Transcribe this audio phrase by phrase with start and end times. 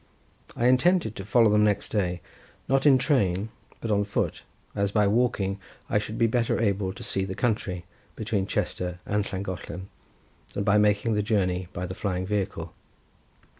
[0.55, 2.21] I intended to follow them next day,
[2.67, 3.49] not in train,
[3.81, 4.41] but on foot,
[4.73, 5.59] as by walking
[5.91, 7.85] I should be better able to see the country,
[8.15, 9.89] between Chester and Llangollen,
[10.53, 12.73] than by making the journey by the flying vehicle.